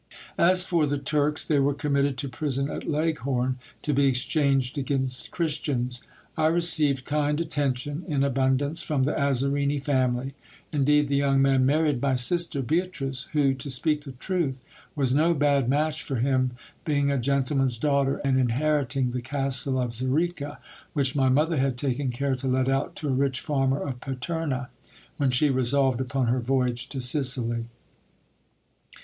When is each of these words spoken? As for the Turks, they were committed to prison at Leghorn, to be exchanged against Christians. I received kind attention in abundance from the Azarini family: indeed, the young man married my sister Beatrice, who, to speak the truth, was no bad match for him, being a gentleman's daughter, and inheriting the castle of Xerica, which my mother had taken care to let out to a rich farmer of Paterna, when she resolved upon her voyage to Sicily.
As 0.39 0.63
for 0.63 0.87
the 0.87 0.97
Turks, 0.97 1.45
they 1.45 1.59
were 1.59 1.75
committed 1.75 2.17
to 2.17 2.27
prison 2.27 2.71
at 2.71 2.89
Leghorn, 2.89 3.59
to 3.83 3.93
be 3.93 4.07
exchanged 4.07 4.75
against 4.79 5.29
Christians. 5.29 6.01
I 6.35 6.47
received 6.47 7.05
kind 7.05 7.39
attention 7.39 8.03
in 8.07 8.23
abundance 8.23 8.81
from 8.81 9.03
the 9.03 9.11
Azarini 9.13 9.79
family: 9.79 10.33
indeed, 10.73 11.07
the 11.07 11.17
young 11.17 11.39
man 11.39 11.67
married 11.67 12.01
my 12.01 12.15
sister 12.15 12.63
Beatrice, 12.63 13.25
who, 13.33 13.53
to 13.53 13.69
speak 13.69 14.01
the 14.03 14.13
truth, 14.13 14.59
was 14.95 15.13
no 15.13 15.35
bad 15.35 15.69
match 15.69 16.01
for 16.01 16.15
him, 16.15 16.53
being 16.83 17.11
a 17.11 17.19
gentleman's 17.19 17.77
daughter, 17.77 18.17
and 18.25 18.39
inheriting 18.39 19.11
the 19.11 19.21
castle 19.21 19.79
of 19.79 19.91
Xerica, 19.93 20.57
which 20.93 21.15
my 21.15 21.29
mother 21.29 21.57
had 21.57 21.77
taken 21.77 22.09
care 22.09 22.35
to 22.37 22.47
let 22.47 22.67
out 22.67 22.95
to 22.95 23.07
a 23.07 23.11
rich 23.11 23.39
farmer 23.39 23.79
of 23.83 23.99
Paterna, 24.01 24.69
when 25.17 25.29
she 25.29 25.51
resolved 25.51 26.01
upon 26.01 26.25
her 26.25 26.39
voyage 26.39 26.89
to 26.89 26.99
Sicily. 27.01 27.65